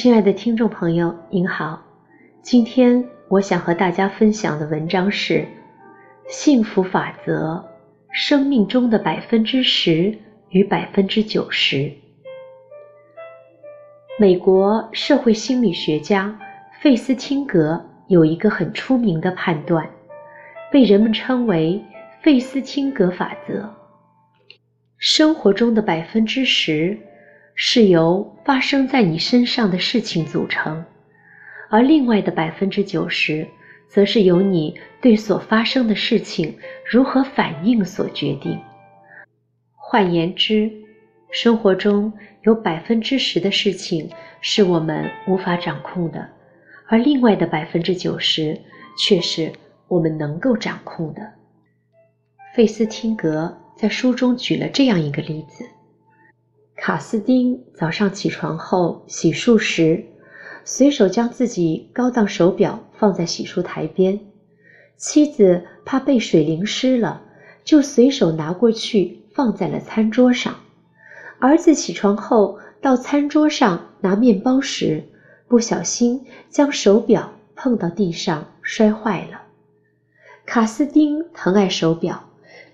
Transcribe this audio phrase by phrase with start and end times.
[0.00, 1.82] 亲爱的听众朋友，您好。
[2.40, 5.40] 今天我想和大家分享的文章是
[6.28, 7.64] 《幸福法则：
[8.12, 10.16] 生命中的百分之十
[10.50, 11.78] 与百分之九十》。
[14.20, 16.38] 美国社会心理学家
[16.80, 19.90] 费斯汀格有一个很出名的判断，
[20.70, 21.84] 被人们称为
[22.22, 23.74] “费斯汀格法则”。
[24.96, 26.96] 生活中的百分之十
[27.60, 30.84] 是由发生在你身上的事情组成，
[31.68, 33.44] 而另外的百分之九十，
[33.88, 36.56] 则是由你对所发生的事情
[36.88, 38.56] 如何反应所决定。
[39.74, 40.70] 换言之，
[41.32, 44.08] 生活中有百分之十的事情
[44.40, 46.28] 是我们无法掌控的，
[46.86, 48.56] 而另外的百分之九十
[48.96, 49.52] 却是
[49.88, 51.32] 我们能够掌控的。
[52.54, 53.58] 费斯汀格。
[53.74, 55.64] 在书中举了这样一个例子：
[56.80, 60.04] 卡斯丁早上起床后洗漱时，
[60.64, 64.20] 随手将自己高档手表放在洗漱台边。
[64.96, 67.22] 妻子怕被水淋湿了，
[67.64, 70.54] 就随手拿过去放在了餐桌上。
[71.40, 75.04] 儿子起床后到餐桌上拿面包时，
[75.48, 79.42] 不小心将手表碰到地上摔坏了。
[80.46, 82.24] 卡斯丁疼爱手表。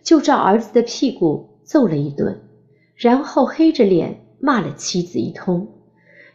[0.03, 2.39] 就照儿子的屁股揍了一顿，
[2.97, 5.69] 然后黑着脸骂了妻子一通。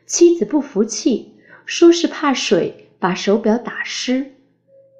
[0.06, 1.36] 妻子不服气，
[1.66, 4.34] 说是怕水把手表打湿。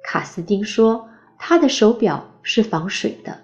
[0.04, 1.08] 卡斯丁说
[1.38, 3.40] 他的手表是防水的。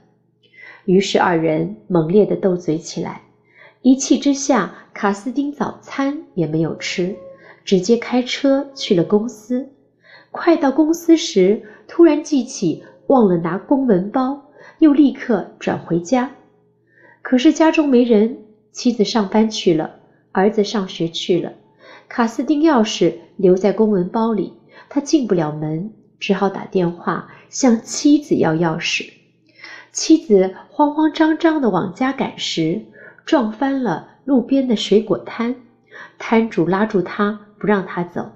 [0.85, 3.23] 于是二人猛烈地斗嘴起来。
[3.83, 7.17] 一气之下，卡斯丁早餐也没有吃，
[7.65, 9.69] 直接开车去了公司。
[10.31, 14.43] 快到公司时，突然记起忘了拿公文包。
[14.79, 16.31] 又立刻转回家，
[17.29, 18.39] 可是家中没人，
[18.71, 19.97] 妻子上班去了，
[20.31, 21.55] 儿子上学去了，
[22.07, 24.53] 卡斯丁钥匙留在公文包里，
[24.89, 29.11] 他进不了门，只好打电话向妻子要钥匙。
[29.91, 32.83] 妻子慌慌张张地往家赶时，
[33.25, 35.57] 撞翻了路边的水果摊，
[36.19, 38.31] 摊主拉住他不让他走，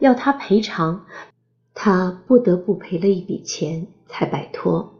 [0.00, 1.06] 要他赔偿，
[1.72, 4.92] 他不得不赔了一笔钱才摆脱。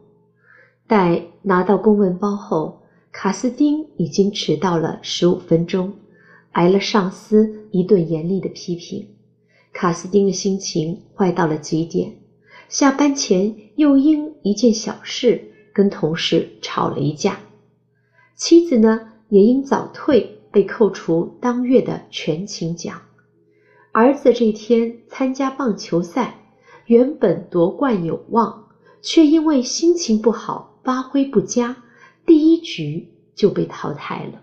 [0.87, 2.81] 待拿到公文包后，
[3.17, 5.93] 卡斯丁已经迟到了十五分钟，
[6.51, 9.07] 挨了上司一顿严厉的批评。
[9.71, 12.17] 卡斯丁的心情坏到了极点，
[12.67, 15.41] 下班前又因一件小事
[15.73, 17.39] 跟同事吵了一架。
[18.35, 23.01] 妻子呢，也因早退被扣除当月的全勤奖。
[23.93, 26.35] 儿子这天参加棒球赛，
[26.85, 28.65] 原本夺冠有望，
[29.01, 30.73] 却因为心情不好。
[30.83, 31.77] 发挥不佳，
[32.25, 34.41] 第一局就被淘汰了。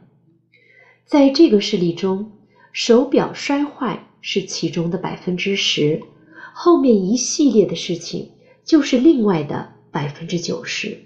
[1.05, 2.33] 在这个事例中，
[2.73, 6.03] 手表摔坏是其中的百分之十，
[6.55, 8.31] 后面一系列的事情
[8.65, 10.99] 就是另外的百分之九十，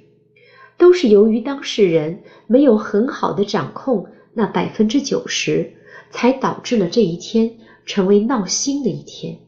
[0.76, 5.74] 都是由于当事人没有很好的掌控那百分之九十，
[6.10, 9.38] 才导致了这一天成为闹心的一天。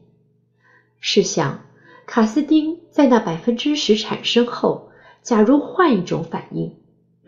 [0.99, 1.65] 试想，
[2.05, 4.87] 卡斯丁在那百分之十产生后。
[5.21, 6.78] 假如换一种反应，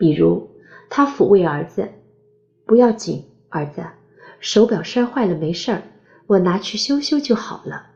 [0.02, 0.50] 比如
[0.90, 1.88] 他抚慰儿子
[2.66, 3.86] ：“不要紧，儿子，
[4.40, 5.84] 手表摔坏了没事儿，
[6.26, 7.86] 我拿去修修就好了。”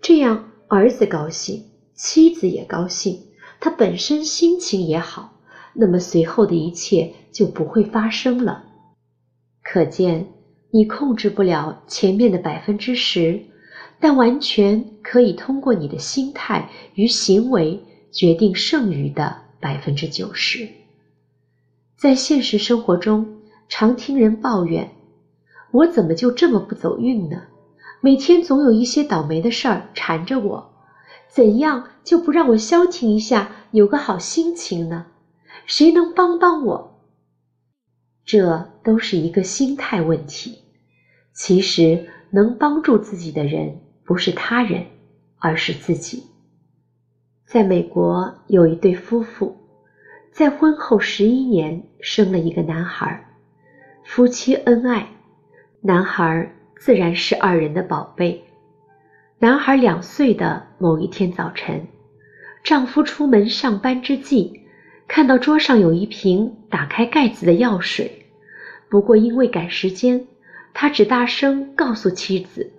[0.00, 3.20] 这样儿子高兴，妻子也高兴，
[3.58, 5.40] 他本身心情也好，
[5.74, 8.62] 那么随后的一切就不会发生了。
[9.64, 10.28] 可见，
[10.70, 13.40] 你控制不了前面的百分之十，
[13.98, 17.82] 但完全可以通过你的心态与行为。
[18.12, 20.66] 决定剩余的百分之九十。
[22.06, 23.26] 在现实生活中，
[23.68, 24.92] 常听人抱怨
[25.74, 27.42] ：“我怎么就这么不走运呢？
[28.00, 30.70] 每天总有一些倒霉的事儿缠着我，
[31.26, 35.06] 怎样就不让我消停一下，有个好心情呢？
[35.66, 37.00] 谁能帮帮我？”
[38.24, 40.60] 这都是一个心态问题。
[41.32, 44.86] 其实，能帮助自己的人不是他人，
[45.38, 46.22] 而是自己。
[47.44, 49.56] 在美国有一对夫妇，
[50.36, 53.24] 在婚后十一年生了一个男孩，
[54.04, 55.08] 夫妻恩爱，
[55.80, 58.44] 男孩自然是二人的宝贝。
[59.38, 61.86] 男孩两岁的某一天早晨，
[62.62, 64.60] 丈夫出门上班之际，
[65.08, 68.26] 看到桌上有一瓶打开盖子的药水，
[68.90, 70.26] 不过因为赶时间，
[70.74, 72.70] 他只大声告诉妻子：“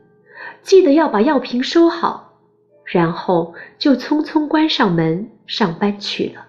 [0.61, 2.37] 记得要把药瓶收好。”
[2.85, 6.43] 然后就匆匆关上门上班去了。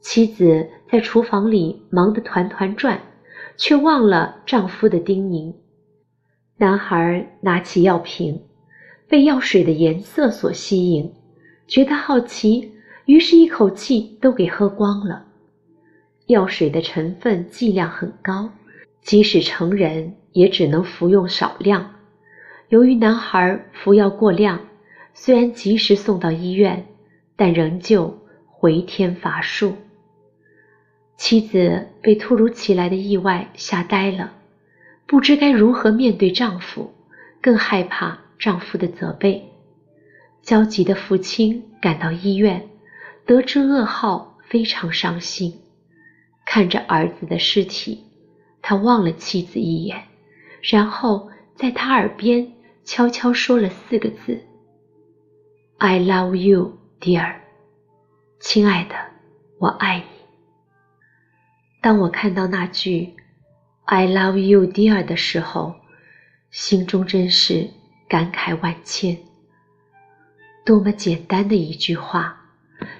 [0.00, 3.00] 妻子在厨房里忙得团团转，
[3.56, 5.52] 却忘了丈夫的叮咛。
[6.58, 8.40] 男孩拿起药瓶，
[9.08, 11.12] 被药水的颜色所吸引，
[11.66, 12.72] 觉得好奇，
[13.04, 15.24] 于是一口气都给喝光了。
[16.26, 18.50] 药水的成分剂量很高，
[19.02, 21.94] 即使成人也只能服用少量。
[22.68, 24.60] 由于男孩服药过量，
[25.14, 26.86] 虽然及时送到医院，
[27.36, 29.74] 但仍旧回天乏术。
[31.16, 34.32] 妻子被突如其来的意外吓呆了。
[35.06, 36.92] 不知该如何面对丈夫，
[37.40, 39.52] 更害怕丈夫的责备。
[40.42, 42.68] 焦急的父亲赶到医院，
[43.24, 45.60] 得知噩耗，非常伤心。
[46.44, 48.04] 看着儿子的尸体，
[48.62, 50.04] 他望了妻子一眼，
[50.60, 52.52] 然后在他耳边
[52.84, 54.40] 悄悄说了四个字
[55.78, 57.36] ：“I love you, dear。”
[58.38, 58.94] 亲爱的，
[59.58, 60.15] 我爱你。
[61.86, 63.14] 当我看到那句。
[63.84, 65.76] I love you, dear 的时候，
[66.50, 67.70] 心中真是
[68.08, 69.16] 感慨万千。
[70.64, 72.40] 多么简单的一句话，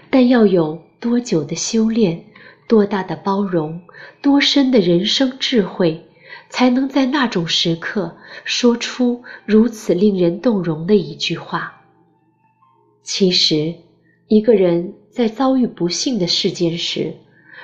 [0.08, 2.26] 但要有多久的修炼，
[2.68, 3.82] 多大的包容，
[4.22, 6.06] 多深的人生智慧，
[6.48, 11.82] 才能在那种时刻说出如此令人动容的一句话？
[13.02, 13.74] 其实，
[14.28, 17.16] 一个人在遭遇不幸的事件时，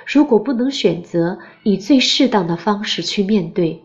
[0.06, 3.82] 如果不能选择以最适当的方式去面对，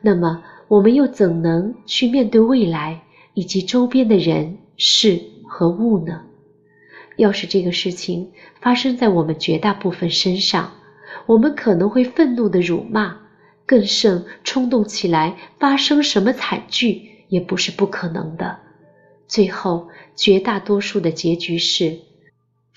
[0.00, 3.02] 那么我们又怎能去面对未来
[3.34, 6.22] 以及周边的人事和物呢？
[7.16, 8.30] 要是这个事情
[8.60, 10.72] 发生在我们绝大部分身上，
[11.26, 13.16] 我们可能会愤怒的辱骂，
[13.66, 18.58] 更甚冲动起来发生什么惨剧也不是不可能的。
[19.26, 21.98] 最后，绝大多数的结局是。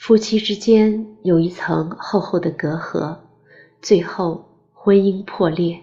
[0.01, 3.15] 夫妻之间有一层厚厚的隔阂，
[3.83, 4.43] 最后
[4.73, 5.79] 婚姻破裂。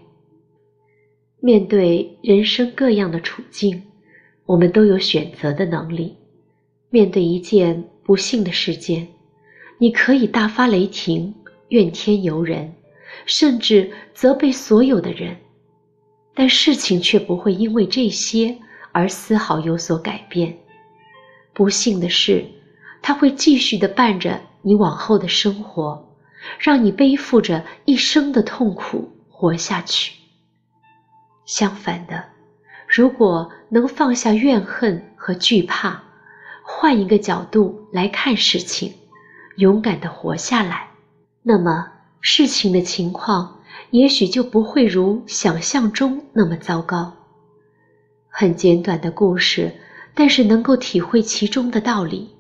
[1.39, 3.81] 面对人生各样的处境，
[4.45, 6.17] 我们都有选择的能力。
[6.91, 9.07] 面对一件不幸的事件，
[9.79, 11.33] 你可以大发雷霆、
[11.69, 12.75] 怨天尤人，
[13.25, 15.37] 甚至责备所有的人，
[16.35, 18.59] 但事情却不会因为这些
[18.91, 20.59] 而丝毫有所改变。
[21.53, 22.45] 不幸的是。
[23.03, 26.09] 他会继续的伴着你往后的生活，
[26.59, 30.13] 让你背负着一生的痛苦活下去。
[31.47, 32.25] 相反的，
[32.87, 36.03] 如果能放下怨恨和惧怕，
[36.63, 38.93] 换一个角度来看事情，
[39.57, 40.89] 勇敢的活下来，
[41.43, 41.91] 那么
[42.21, 43.61] 事情的情况
[43.91, 47.15] 也许就不会如想象中那么糟糕。
[48.29, 49.73] 很简短的故事，
[50.15, 52.31] 但是能够体会其中的道理。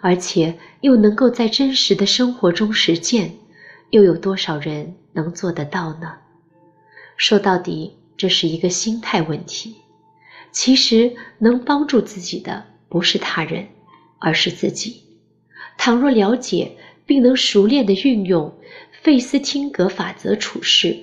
[0.00, 3.34] 而且又能够在真实的生活中实践，
[3.90, 6.18] 又有多少人能做得到呢？
[7.16, 9.76] 说到底，这是一个心态问题。
[10.52, 13.66] 其实能帮助自己的不是他人，
[14.18, 15.02] 而是自己。
[15.76, 18.56] 倘若了解并能熟练地运用
[19.02, 20.96] 费斯汀格法则处事，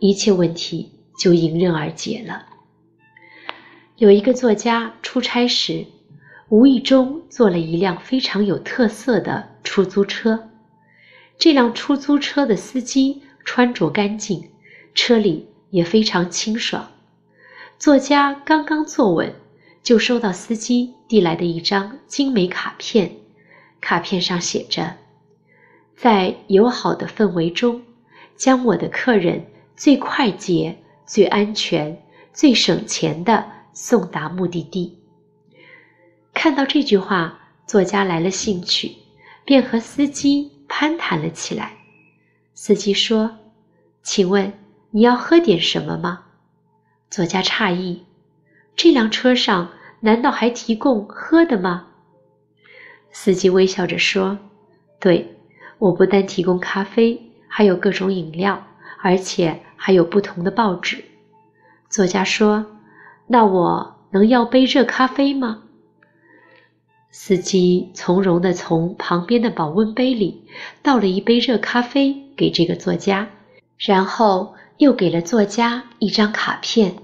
[0.00, 2.46] 一切问题就迎刃而解了。
[3.96, 5.86] 有一个作家出差时。
[6.50, 10.50] 无意中坐了一辆非常有特色的出租车，
[11.38, 14.50] 这辆出租车的司机穿着干净，
[14.92, 16.90] 车里也非常清爽。
[17.78, 19.32] 作家刚刚坐稳，
[19.84, 23.12] 就收到司机递来的一张精美卡片，
[23.80, 24.96] 卡片上写着
[25.94, 27.82] ：“在友好的氛围中，
[28.34, 30.76] 将我的客人最快捷、
[31.06, 32.02] 最安全、
[32.32, 34.96] 最省钱的送达目的地。”
[36.32, 38.96] 看到这句话，作家来了兴趣，
[39.44, 41.76] 便和司机攀谈了起来。
[42.54, 43.38] 司机说
[44.02, 44.52] ：“请问
[44.90, 46.24] 你要喝点什么吗？”
[47.10, 48.04] 作家诧异
[48.76, 49.70] ：“这辆车上
[50.00, 51.88] 难道还提供喝的吗？”
[53.12, 54.38] 司机微笑着说
[55.00, 55.36] ：“对，
[55.78, 58.66] 我不但提供咖啡，还有各种饮料，
[59.02, 61.04] 而且还有不同的报纸。”
[61.90, 62.64] 作家说
[63.26, 65.64] ：“那我能要杯热咖啡吗？”
[67.12, 70.44] 司机从容地从旁边的保温杯里
[70.82, 73.28] 倒了一杯热咖啡给这个作家，
[73.78, 76.94] 然后又给了作家一张卡片。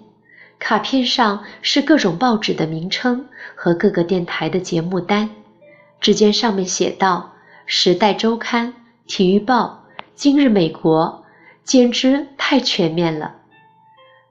[0.58, 5.28] 卡片上是各种报纸的名称和各个电台的节目单。
[6.00, 7.32] 只见上面写道：
[7.66, 8.68] 《时代周刊》
[9.06, 9.84] 《体育报》
[10.14, 11.24] 《今日美国》，
[11.64, 13.34] 简直太全面了。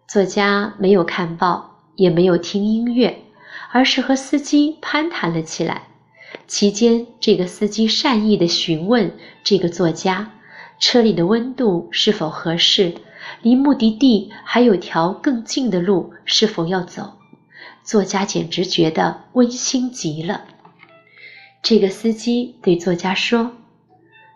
[0.07, 3.24] 作家没有看报，也没有听音乐。
[3.71, 5.83] 而是和司机攀谈了起来。
[6.47, 10.31] 期间，这个司机善意地询问这个作家，
[10.79, 12.93] 车里的温度是否合适，
[13.41, 17.13] 离目的地还有条更近的路，是否要走，
[17.83, 20.43] 作家简直觉得温馨极了。
[21.63, 23.53] 这个司机对作家说：“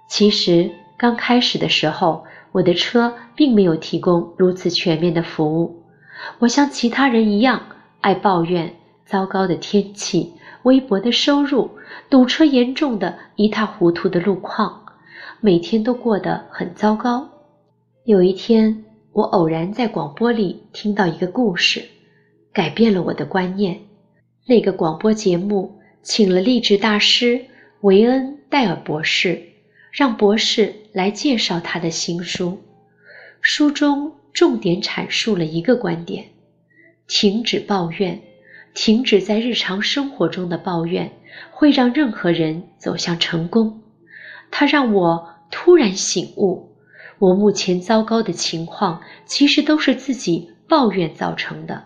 [0.10, 5.84] 其实刚开始的时候，我的车并没有提供如此全面的服务。
[6.40, 7.62] 我像其他人一样，
[8.02, 8.78] 爱抱怨
[9.10, 11.72] 糟糕的天气、微薄的收入、
[12.12, 14.86] 堵车严重的一塌糊涂的路况，
[15.42, 17.28] 每天都过得很糟糕。
[18.06, 21.84] 有一天，我偶然在广播里听到一个故事。”
[22.54, 23.80] 改变了我的观念。
[24.46, 27.46] 那个广播节目请了励志大师
[27.82, 29.42] 维恩·戴尔博士，
[29.92, 32.60] 让博士来介绍他的新书。
[33.42, 36.26] 书中重点阐述了一个观点：
[37.08, 38.20] 停止抱怨，
[38.74, 41.12] 停止在日常生活中的抱怨，
[41.52, 43.82] 会让任何人走向成功。
[44.52, 46.76] 它让我突然醒悟，
[47.20, 51.84] 我目前糟糕的情况其实都是自己抱怨造成的。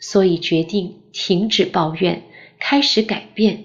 [0.00, 2.22] 所以决定停止抱怨，
[2.58, 3.64] 开始改变。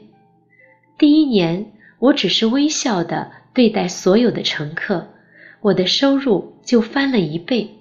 [0.97, 5.07] 第一年，我只是微笑的对待所有的乘客，
[5.61, 7.78] 我的收入就翻了一倍。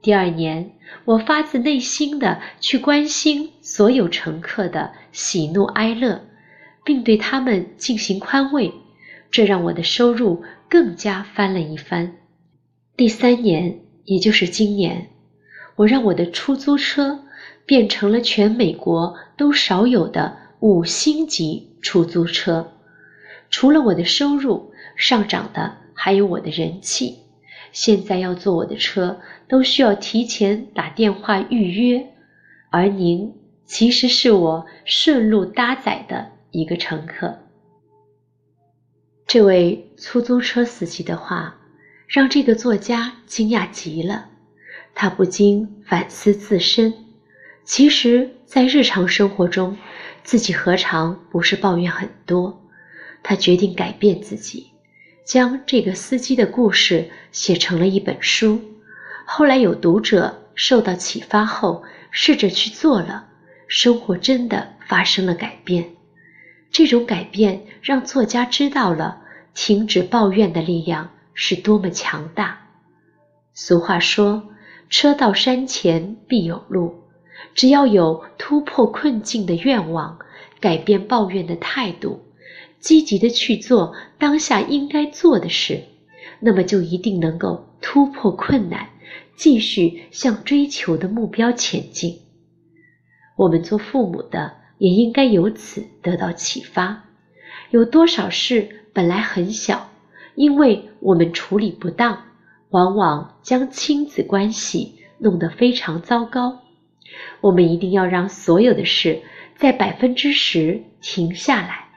[0.00, 0.72] 第二年，
[1.04, 6.22] 我发自内心的去关心所有乘客的喜怒哀乐，
[6.84, 8.72] 并对他们进行宽慰，
[9.30, 12.16] 这让我的收入更加翻了一番。
[12.96, 15.10] 第三年，也就是今年，
[15.76, 17.24] 我让我的出租车。
[17.66, 22.72] 变成了全美国都少有的五星级出租车。
[23.50, 27.18] 除了我的收入上涨的，还有我的人气。
[27.72, 32.06] 现在要坐我的车，都需要提前打电话预约。
[32.70, 33.34] 而您
[33.64, 37.38] 其实是我顺路搭载的一个乘客。
[39.26, 41.56] 这位出租车司机的话，
[42.06, 44.30] 让这个作家惊讶极了。
[44.94, 46.92] 他不禁反思自身。
[47.64, 49.76] 其实，在日常生活中，
[50.24, 52.64] 自己何尝不是抱怨很多？
[53.22, 54.67] 他决定改变自己，
[55.28, 58.62] 将这个司机的故事写成了一本书。
[59.26, 63.26] 后来有读者受到启发后，试着去做了，
[63.66, 65.90] 生活真的发生了改变。
[66.70, 69.20] 这种改变让作家知道了
[69.52, 72.60] 停止抱怨的力量是多么强大。
[73.52, 74.48] 俗话说
[74.88, 77.02] ：“车到山前必有路。”
[77.54, 80.18] 只要有突破困境的愿望，
[80.58, 82.24] 改变抱怨的态度，
[82.80, 85.82] 积极的去做当下应该做的事，
[86.40, 88.88] 那么就一定能够突破困难，
[89.36, 92.20] 继续向追求的目标前进。
[93.36, 97.04] 我们做父母的也应该由此得到启发。
[97.70, 99.90] 有多少事本来很小，
[100.34, 102.24] 因为我们处理不当，
[102.70, 106.60] 往往将亲子关系弄得非常糟糕。
[107.40, 109.22] 我们一定要让所有的事
[109.56, 111.87] 在百分之十停下来，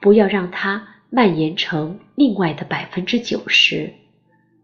[0.00, 3.92] 不要让它蔓延成另外的百分之九十。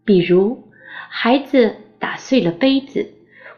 [0.03, 0.63] 比如，
[1.09, 3.11] 孩子打碎了杯子，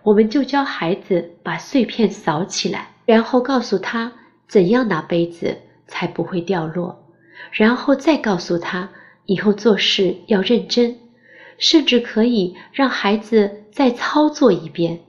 [0.03, 4.13] 我们就教孩子把碎片扫起来，然后告诉他
[4.47, 7.03] 怎样拿杯子才不会掉落，
[7.51, 8.89] 然后再告诉他
[9.25, 10.95] 以后做事要认真，
[11.57, 14.99] 甚至可以让孩子再操作一遍。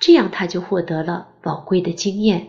[0.00, 2.48] 这样他就获得了宝贵的经验。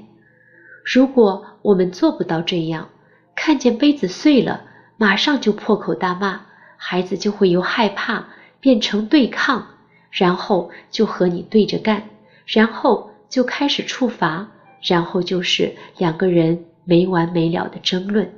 [0.84, 2.90] 如果我们做不到这样，
[3.36, 4.66] 看见杯子碎了，
[4.98, 6.42] 马上就破口大骂，
[6.78, 8.28] 孩子就会由害怕
[8.60, 9.68] 变成对抗，
[10.12, 12.10] 然后就和你对着干，
[12.46, 18.32] 然后就开始处罚，然后就是两个人没完没了的争论，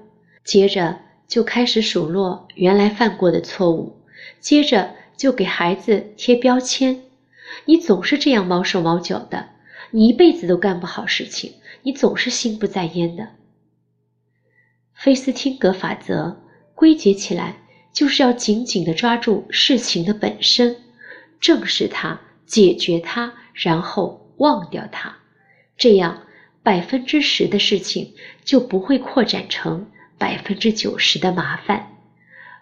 [0.43, 3.97] 接着就开始数落原来犯过的错误，
[4.39, 7.01] 接着就给孩子贴标签。
[7.65, 9.49] 你总是这样毛手毛脚的，
[9.91, 13.27] 你一辈子都干不好事情，你总是心不在焉的。
[14.95, 16.41] 菲斯汀格法则
[16.73, 17.57] 归结起来，
[17.93, 20.75] 就是要紧紧地抓住事情的本身，
[21.39, 25.15] 正视它，解决它，然后忘掉它，
[25.77, 26.23] 这样
[26.63, 29.85] 百分之十的事情就不会扩展成
[30.17, 31.91] 百分之九十的麻烦。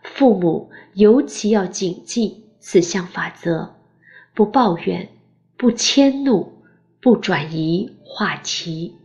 [0.04, 3.76] 父母尤其要谨记此项法则。
[4.36, 5.10] 不抱怨，
[5.56, 6.52] 不迁怒，
[7.00, 8.98] 不转移话题。